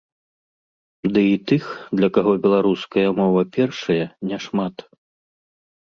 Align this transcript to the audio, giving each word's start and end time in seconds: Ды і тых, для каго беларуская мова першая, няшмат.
Ды 1.17 1.21
і 1.31 1.35
тых, 1.51 1.67
для 2.01 2.09
каго 2.17 2.31
беларуская 2.47 3.07
мова 3.19 3.41
першая, 3.59 4.05
няшмат. 4.31 4.75